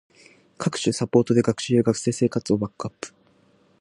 [0.57, 3.13] 各種サポートで学習や学生生活をバックアップ